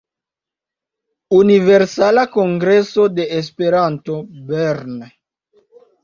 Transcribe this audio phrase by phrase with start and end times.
[1.39, 4.15] Universala Kongreso de Esperanto
[4.47, 4.97] Bern“.